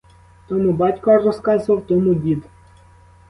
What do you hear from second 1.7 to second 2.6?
тому дід.